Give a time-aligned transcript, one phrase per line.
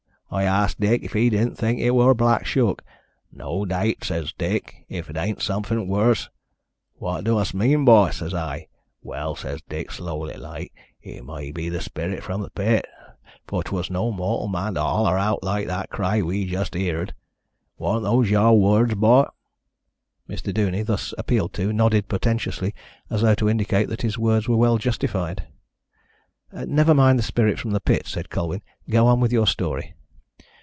[0.33, 2.85] I asked Dick if he didn't think it wor Black Shuck.
[3.33, 6.29] 'Naw daywt,' says Dick, 'if it ain't somefin' worse.'
[6.93, 8.69] 'What do'st a' mean, bor?' says I.
[9.03, 12.87] 'Well,' says Dick slowly like, 'it might be the sperrit from th' pit,
[13.45, 17.13] for 'twas in no mortal man to holler out like that cry we just heered.'
[17.77, 19.31] Wornt those yower words, bor?"
[20.29, 20.53] Mr.
[20.53, 22.73] Duney, thus appealed to, nodded portentously,
[23.09, 25.47] as though to indicate that his words were well justified.
[26.53, 28.61] "Never mind the spirit from the pit," said Colwyn.
[28.89, 29.93] "Go on with your story."